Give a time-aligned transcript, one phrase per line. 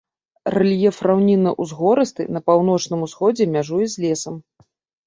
[0.53, 4.35] Рэльеф раўнінна-ўзгорысты, на паўночным усходзе мяжуе з лесам.